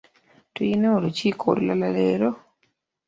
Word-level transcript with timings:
Tulinayo 0.53 0.95
olukiiko 0.97 1.43
olulala 1.51 1.87
leero? 1.95 2.29